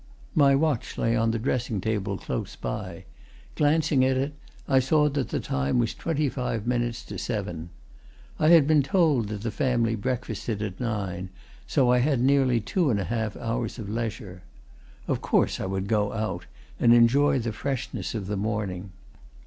[0.33, 3.05] My watch lay on the dressing table close by;
[3.55, 4.33] glancing at it,
[4.67, 7.69] I saw that the time was twenty five minutes to seven.
[8.39, 11.29] I had been told that the family breakfasted at nine,
[11.67, 14.41] so I had nearly two and a half hours of leisure.
[15.07, 16.47] Of course, I would go out,
[16.79, 18.93] and enjoy the freshness of the morning.